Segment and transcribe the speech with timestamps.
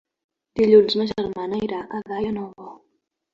[0.59, 2.73] Dilluns ma germana irà a Daia Nova.